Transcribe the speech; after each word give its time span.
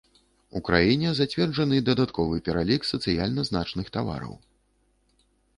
У 0.59 0.61
краіне 0.69 1.11
зацверджаны 1.19 1.83
дадатковы 1.89 2.41
пералік 2.47 2.89
сацыяльна 2.93 3.41
значных 3.51 3.93
тавараў. 3.99 4.33